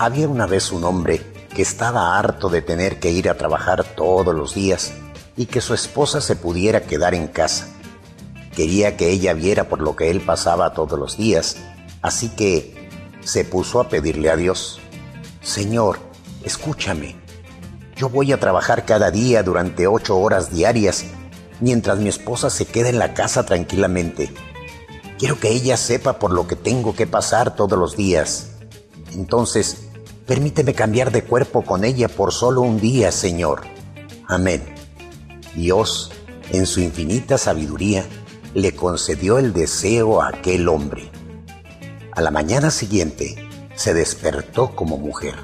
Había 0.00 0.28
una 0.28 0.46
vez 0.46 0.70
un 0.70 0.84
hombre 0.84 1.20
que 1.52 1.62
estaba 1.62 2.16
harto 2.16 2.48
de 2.48 2.62
tener 2.62 3.00
que 3.00 3.10
ir 3.10 3.28
a 3.28 3.36
trabajar 3.36 3.82
todos 3.82 4.32
los 4.32 4.54
días 4.54 4.92
y 5.36 5.46
que 5.46 5.60
su 5.60 5.74
esposa 5.74 6.20
se 6.20 6.36
pudiera 6.36 6.82
quedar 6.82 7.16
en 7.16 7.26
casa. 7.26 7.66
Quería 8.54 8.96
que 8.96 9.10
ella 9.10 9.34
viera 9.34 9.68
por 9.68 9.80
lo 9.80 9.96
que 9.96 10.10
él 10.10 10.20
pasaba 10.20 10.72
todos 10.72 10.96
los 10.96 11.16
días, 11.16 11.56
así 12.00 12.28
que 12.28 12.88
se 13.22 13.44
puso 13.44 13.80
a 13.80 13.88
pedirle 13.88 14.30
a 14.30 14.36
Dios, 14.36 14.78
Señor, 15.42 15.98
escúchame, 16.44 17.16
yo 17.96 18.08
voy 18.08 18.32
a 18.32 18.38
trabajar 18.38 18.84
cada 18.84 19.10
día 19.10 19.42
durante 19.42 19.88
ocho 19.88 20.16
horas 20.16 20.52
diarias 20.52 21.06
mientras 21.60 21.98
mi 21.98 22.08
esposa 22.08 22.50
se 22.50 22.66
queda 22.66 22.88
en 22.88 23.00
la 23.00 23.14
casa 23.14 23.44
tranquilamente. 23.44 24.32
Quiero 25.18 25.40
que 25.40 25.48
ella 25.50 25.76
sepa 25.76 26.20
por 26.20 26.32
lo 26.32 26.46
que 26.46 26.54
tengo 26.54 26.94
que 26.94 27.08
pasar 27.08 27.56
todos 27.56 27.76
los 27.76 27.96
días. 27.96 28.50
Entonces, 29.12 29.87
permíteme 30.28 30.74
cambiar 30.74 31.10
de 31.10 31.24
cuerpo 31.24 31.64
con 31.64 31.84
ella 31.84 32.06
por 32.06 32.32
solo 32.34 32.60
un 32.60 32.78
día, 32.78 33.10
Señor. 33.10 33.62
Amén. 34.26 34.62
Dios, 35.54 36.12
en 36.52 36.66
su 36.66 36.80
infinita 36.80 37.38
sabiduría, 37.38 38.04
le 38.52 38.76
concedió 38.76 39.38
el 39.38 39.54
deseo 39.54 40.20
a 40.20 40.28
aquel 40.28 40.68
hombre. 40.68 41.10
A 42.12 42.20
la 42.20 42.30
mañana 42.30 42.70
siguiente, 42.70 43.48
se 43.74 43.94
despertó 43.94 44.76
como 44.76 44.98
mujer. 44.98 45.34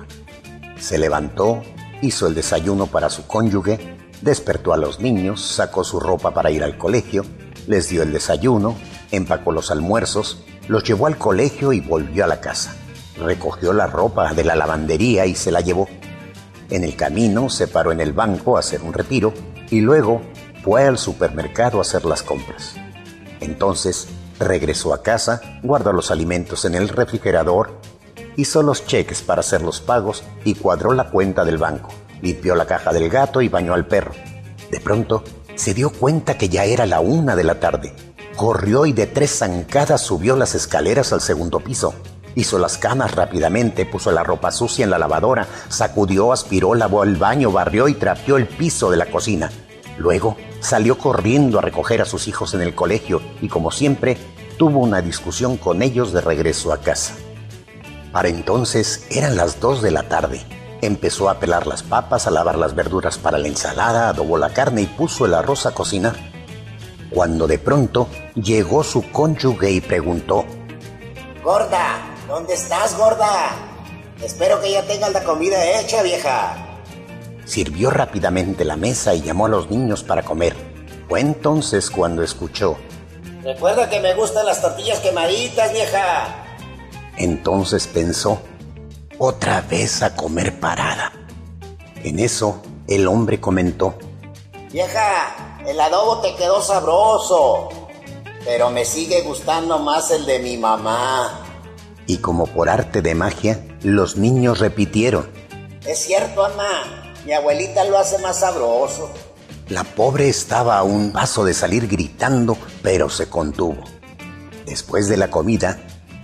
Se 0.79 0.99
levantó, 0.99 1.63
hizo 2.03 2.27
el 2.27 2.35
desayuno 2.35 2.87
para 2.87 3.09
su 3.09 3.27
cónyuge, 3.27 3.97
despertó 4.21 4.75
a 4.75 4.77
los 4.77 5.01
niños, 5.01 5.41
sacó 5.41 5.83
su 5.83 5.99
ropa 5.99 6.35
para 6.35 6.51
ir 6.51 6.63
al 6.63 6.77
colegio, 6.77 7.25
les 7.67 7.89
dio 7.89 8.03
el 8.03 8.13
desayuno, 8.13 8.77
empacó 9.13 9.51
los 9.51 9.71
almuerzos, 9.71 10.45
los 10.69 10.85
llevó 10.85 11.07
al 11.07 11.17
colegio 11.17 11.73
y 11.73 11.81
volvió 11.81 12.25
a 12.25 12.27
la 12.27 12.43
casa. 12.43 12.77
Recogió 13.19 13.73
la 13.73 13.87
ropa 13.87 14.35
de 14.35 14.45
la 14.45 14.57
lavandería 14.57 15.27
y 15.27 15.35
se 15.35 15.51
la 15.51 15.61
llevó. 15.61 15.89
En 16.71 16.85
el 16.85 16.97
camino 16.97 17.51
se 17.51 17.69
paró 17.69 17.93
en 17.93 18.01
el 18.01 18.13
banco 18.13 18.57
a 18.57 18.61
hacer 18.61 18.83
un 18.83 18.93
retiro 18.93 19.33
y 19.71 19.81
luego 19.81 20.23
fue 20.63 20.87
al 20.87 20.99
supermercado 20.99 21.79
a 21.79 21.83
hacer 21.83 22.05
las 22.05 22.23
compras. 22.23 22.75
Entonces 23.41 24.09
regresó 24.39 24.95
a 24.95 25.03
casa, 25.03 25.41
guardó 25.63 25.93
los 25.93 26.11
alimentos 26.11 26.65
en 26.65 26.75
el 26.75 26.89
refrigerador, 26.89 27.79
hizo 28.37 28.63
los 28.63 28.87
cheques 28.87 29.23
para 29.23 29.41
hacer 29.41 29.63
los 29.63 29.81
pagos 29.81 30.25
y 30.45 30.55
cuadró 30.55 30.93
la 30.93 31.11
cuenta 31.11 31.45
del 31.45 31.59
banco. 31.59 31.91
Limpió 32.23 32.55
la 32.55 32.67
caja 32.67 32.93
del 32.93 33.11
gato 33.11 33.43
y 33.43 33.49
bañó 33.49 33.75
al 33.75 33.87
perro. 33.87 34.13
De 34.71 34.81
pronto 34.81 35.23
se 35.55 35.75
dio 35.75 35.91
cuenta 35.91 36.37
que 36.37 36.49
ya 36.49 36.65
era 36.65 36.87
la 36.87 37.01
una 37.01 37.37
de 37.37 37.45
la 37.45 37.61
tarde. 37.61 37.95
Corrió 38.37 38.87
y 38.87 38.93
de 38.93 39.07
tres 39.07 39.39
zancadas 39.39 40.01
subió 40.01 40.35
las 40.37 40.55
escaleras 40.55 41.13
al 41.13 41.21
segundo 41.21 41.61
piso. 41.61 41.95
Hizo 42.37 42.59
las 42.59 42.79
camas 42.79 43.15
rápidamente, 43.15 43.87
puso 43.87 44.11
la 44.11 44.25
ropa 44.25 44.51
sucia 44.51 44.85
en 44.85 44.91
la 44.91 44.99
lavadora, 44.99 45.47
sacudió, 45.69 46.33
aspiró, 46.33 46.75
lavó 46.75 47.05
el 47.05 47.17
baño, 47.17 47.53
barrió 47.53 47.89
y 47.89 47.95
trapeó 47.95 48.37
el 48.37 48.47
piso 48.47 48.91
de 48.91 48.97
la 48.97 49.07
cocina. 49.07 49.51
Luego 49.99 50.37
salió 50.61 50.99
corriendo 50.99 51.59
a 51.59 51.63
recoger 51.63 52.03
a 52.03 52.07
sus 52.07 52.27
hijos 52.27 52.55
en 52.55 52.63
el 52.63 52.75
colegio 52.75 53.21
y 53.41 53.49
como 53.49 53.71
siempre 53.71 54.17
tuvo 54.59 54.81
una 54.81 55.01
discusión 55.01 55.57
con 55.57 55.83
ellos 55.83 56.13
de 56.13 56.21
regreso 56.21 56.73
a 56.73 56.81
casa. 56.81 57.15
Para 58.13 58.29
entonces 58.29 59.07
eran 59.11 59.37
las 59.37 59.61
dos 59.61 59.83
de 59.83 59.91
la 59.91 60.05
tarde. 60.05 60.41
Empezó 60.81 61.31
a 61.31 61.39
pelar 61.39 61.67
las 61.67 61.83
papas, 61.83 62.27
a 62.27 62.31
lavar 62.31 62.59
las 62.59 62.75
verduras 62.75 63.19
para 63.19 63.39
la 63.39 63.49
ensalada, 63.49 64.09
adobó 64.09 64.39
la 64.39 64.51
carne 64.51 64.83
y 64.83 64.87
puso 64.87 65.27
el 65.27 65.35
arroz 65.35 65.67
a 65.67 65.73
cocinar. 65.73 66.15
Cuando 67.11 67.47
de 67.47 67.59
pronto 67.59 68.09
llegó 68.35 68.83
su 68.83 69.11
cónyuge 69.11 69.71
y 69.71 69.81
preguntó, 69.81 70.45
Gorda, 71.43 72.14
¿Dónde 72.27 72.55
estás, 72.55 72.97
gorda? 72.97 73.51
Espero 74.23 74.59
que 74.63 74.73
ya 74.73 74.83
tengas 74.87 75.13
la 75.13 75.25
comida 75.25 75.63
hecha, 75.79 76.03
vieja. 76.03 76.57
Sirvió 77.45 77.91
rápidamente 77.91 78.65
la 78.65 78.77
mesa 78.77 79.15
y 79.15 79.21
llamó 79.21 79.45
a 79.45 79.51
los 79.51 79.71
niños 79.71 80.03
para 80.03 80.23
comer. 80.23 80.57
Fue 81.07 81.21
entonces 81.21 81.91
cuando 81.91 82.23
escuchó. 82.23 82.79
Recuerda 83.43 83.91
que 83.91 84.01
me 84.01 84.15
gustan 84.15 84.47
las 84.47 84.63
tortillas 84.63 85.01
quemaditas, 85.01 85.71
vieja. 85.73 86.47
Entonces 87.19 87.87
pensó, 87.87 88.41
otra 89.19 89.61
vez 89.61 90.03
a 90.03 90.17
comer 90.17 90.59
parada. 90.59 91.13
En 92.03 92.19
eso, 92.19 92.63
el 92.89 93.07
hombre 93.07 93.39
comentó. 93.39 93.99
Vieja, 94.73 95.61
el 95.67 95.79
adobo 95.79 96.23
te 96.23 96.35
quedó 96.37 96.63
sabroso, 96.63 97.69
pero 98.47 98.71
me 98.71 98.87
sigue 98.87 99.21
gustando 99.21 99.79
más 99.79 100.11
el 100.11 100.25
de 100.25 100.39
mi 100.39 100.57
mamá 100.57 101.44
y 102.07 102.19
como 102.19 102.47
por 102.47 102.69
arte 102.69 103.03
de 103.03 103.15
magia, 103.15 103.65
los 103.83 104.17
niños 104.17 104.59
repitieron. 104.59 105.29
Es 105.87 105.99
cierto, 106.01 106.43
mamá, 106.43 107.13
mi 107.27 107.33
abuelita 107.33 107.85
lo 107.85 107.99
hace 107.99 108.19
más 108.19 108.41
sabroso. 108.41 109.11
La 109.69 109.85
pobre 109.85 110.29
estaba 110.29 110.79
a 110.79 110.83
un 110.83 111.13
paso 111.13 111.45
de 111.45 111.55
salir 111.55 111.89
gritando, 111.89 112.57
pero 112.83 113.09
se 113.09 113.29
contuvo. 113.29 113.83
Después 114.67 115.09
de 115.09 115.17
la 115.17 115.31
comida, 115.31 115.79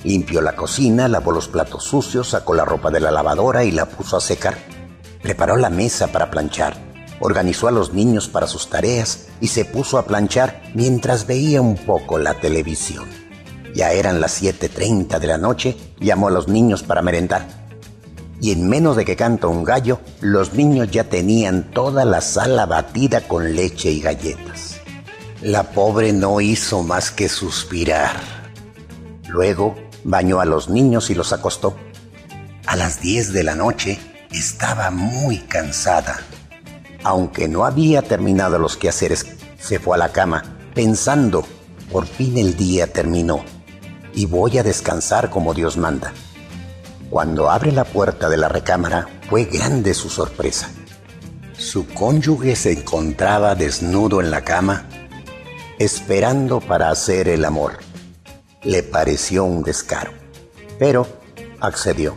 limpió 0.04 0.40
la 0.40 0.56
cocina, 0.56 1.08
lavó 1.08 1.32
los 1.32 1.48
platos 1.48 1.84
sucios, 1.84 2.28
sacó 2.28 2.54
la 2.54 2.64
ropa 2.64 2.90
de 2.90 3.00
la 3.00 3.10
lavadora 3.10 3.64
y 3.64 3.70
la 3.70 3.86
puso 3.86 4.16
a 4.16 4.20
secar. 4.20 4.58
Preparó 5.22 5.56
la 5.56 5.70
mesa 5.70 6.08
para 6.08 6.30
planchar, 6.30 6.76
organizó 7.20 7.68
a 7.68 7.70
los 7.70 7.92
niños 7.92 8.28
para 8.28 8.46
sus 8.46 8.68
tareas 8.68 9.28
y 9.40 9.48
se 9.48 9.64
puso 9.64 9.98
a 9.98 10.04
planchar 10.04 10.62
mientras 10.74 11.26
veía 11.26 11.60
un 11.60 11.76
poco 11.76 12.18
la 12.18 12.34
televisión. 12.40 13.06
Ya 13.74 13.92
eran 13.92 14.20
las 14.20 14.42
7.30 14.42 15.18
de 15.18 15.26
la 15.26 15.38
noche, 15.38 15.76
llamó 16.00 16.28
a 16.28 16.32
los 16.32 16.48
niños 16.48 16.82
para 16.82 17.02
merendar. 17.02 17.46
Y 18.40 18.52
en 18.52 18.68
menos 18.68 18.96
de 18.96 19.04
que 19.04 19.16
canta 19.16 19.46
un 19.46 19.64
gallo, 19.64 20.00
los 20.20 20.54
niños 20.54 20.90
ya 20.90 21.04
tenían 21.04 21.70
toda 21.70 22.04
la 22.04 22.20
sala 22.20 22.66
batida 22.66 23.20
con 23.28 23.54
leche 23.54 23.90
y 23.90 24.00
galletas. 24.00 24.80
La 25.42 25.64
pobre 25.72 26.12
no 26.12 26.40
hizo 26.40 26.82
más 26.82 27.10
que 27.10 27.28
suspirar. 27.28 28.16
Luego 29.28 29.76
bañó 30.04 30.40
a 30.40 30.46
los 30.46 30.68
niños 30.68 31.10
y 31.10 31.14
los 31.14 31.32
acostó. 31.32 31.76
A 32.66 32.76
las 32.76 33.00
10 33.00 33.32
de 33.32 33.44
la 33.44 33.54
noche 33.54 33.98
estaba 34.32 34.90
muy 34.90 35.38
cansada. 35.38 36.20
Aunque 37.04 37.46
no 37.48 37.64
había 37.64 38.02
terminado 38.02 38.58
los 38.58 38.76
quehaceres, 38.76 39.26
se 39.58 39.78
fue 39.78 39.96
a 39.96 39.98
la 39.98 40.12
cama 40.12 40.58
pensando, 40.74 41.44
por 41.90 42.06
fin 42.06 42.38
el 42.38 42.56
día 42.56 42.86
terminó 42.86 43.44
y 44.14 44.26
voy 44.26 44.58
a 44.58 44.62
descansar 44.62 45.30
como 45.30 45.54
Dios 45.54 45.76
manda. 45.76 46.12
Cuando 47.10 47.50
abre 47.50 47.72
la 47.72 47.84
puerta 47.84 48.28
de 48.28 48.36
la 48.36 48.48
recámara 48.48 49.08
fue 49.28 49.44
grande 49.44 49.94
su 49.94 50.08
sorpresa. 50.08 50.70
Su 51.56 51.86
cónyuge 51.86 52.56
se 52.56 52.72
encontraba 52.72 53.54
desnudo 53.54 54.20
en 54.20 54.30
la 54.30 54.42
cama, 54.42 54.88
esperando 55.78 56.60
para 56.60 56.90
hacer 56.90 57.28
el 57.28 57.44
amor. 57.44 57.78
Le 58.62 58.82
pareció 58.82 59.44
un 59.44 59.62
descaro, 59.62 60.12
pero 60.78 61.06
accedió. 61.60 62.16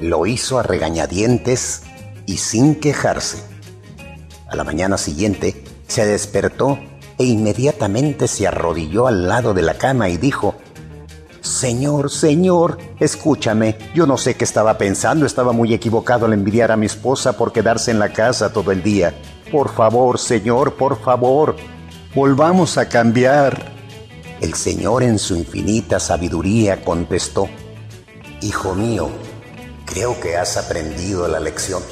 Lo 0.00 0.26
hizo 0.26 0.58
a 0.58 0.62
regañadientes 0.62 1.82
y 2.26 2.38
sin 2.38 2.74
quejarse. 2.74 3.38
A 4.48 4.56
la 4.56 4.64
mañana 4.64 4.96
siguiente 4.96 5.64
se 5.86 6.06
despertó 6.06 6.78
e 7.18 7.24
inmediatamente 7.24 8.28
se 8.28 8.46
arrodilló 8.46 9.06
al 9.06 9.28
lado 9.28 9.52
de 9.52 9.62
la 9.62 9.74
cama 9.74 10.08
y 10.08 10.16
dijo, 10.16 10.54
Señor, 11.60 12.10
Señor, 12.10 12.78
escúchame. 12.98 13.76
Yo 13.94 14.06
no 14.06 14.16
sé 14.16 14.34
qué 14.34 14.44
estaba 14.44 14.78
pensando, 14.78 15.26
estaba 15.26 15.52
muy 15.52 15.74
equivocado 15.74 16.24
al 16.24 16.32
envidiar 16.32 16.72
a 16.72 16.76
mi 16.78 16.86
esposa 16.86 17.34
por 17.34 17.52
quedarse 17.52 17.90
en 17.90 17.98
la 17.98 18.14
casa 18.14 18.50
todo 18.50 18.72
el 18.72 18.82
día. 18.82 19.14
Por 19.52 19.68
favor, 19.68 20.18
Señor, 20.18 20.76
por 20.76 20.98
favor, 21.02 21.56
volvamos 22.14 22.78
a 22.78 22.88
cambiar. 22.88 23.72
El 24.40 24.54
Señor 24.54 25.02
en 25.02 25.18
su 25.18 25.36
infinita 25.36 26.00
sabiduría 26.00 26.82
contestó, 26.82 27.46
Hijo 28.40 28.74
mío, 28.74 29.10
creo 29.84 30.18
que 30.18 30.38
has 30.38 30.56
aprendido 30.56 31.28
la 31.28 31.40
lección 31.40 31.82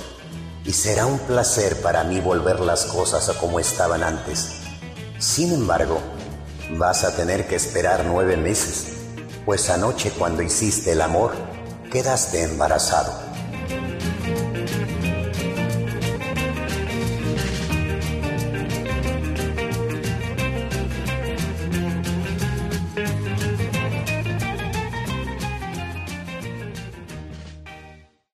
y 0.64 0.72
será 0.72 1.04
un 1.04 1.18
placer 1.18 1.82
para 1.82 2.04
mí 2.04 2.20
volver 2.20 2.60
las 2.60 2.86
cosas 2.86 3.28
a 3.28 3.38
como 3.38 3.60
estaban 3.60 4.02
antes. 4.02 4.62
Sin 5.18 5.52
embargo, 5.52 6.00
vas 6.78 7.04
a 7.04 7.14
tener 7.14 7.46
que 7.46 7.56
esperar 7.56 8.06
nueve 8.06 8.38
meses 8.38 8.97
pues 9.48 9.70
anoche 9.70 10.10
cuando 10.10 10.42
hiciste 10.42 10.92
el 10.92 11.00
amor, 11.00 11.32
quedaste 11.90 12.42
embarazado. 12.42 13.27